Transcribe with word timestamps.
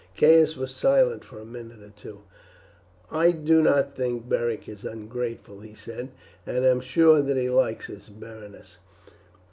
Caius 0.17 0.57
was 0.57 0.73
silent 0.73 1.23
for 1.23 1.37
a 1.39 1.45
minute 1.45 1.83
or 1.83 1.91
two. 1.91 2.21
"I 3.11 3.29
do 3.29 3.61
not 3.61 3.95
think 3.95 4.27
Beric 4.27 4.67
is 4.67 4.83
ungrateful," 4.83 5.59
he 5.59 5.75
said, 5.75 6.09
"and 6.43 6.65
I 6.65 6.69
am 6.69 6.81
sure 6.81 7.21
that 7.21 7.37
he 7.37 7.51
likes 7.51 7.87
us, 7.87 8.09
Berenice." 8.09 8.79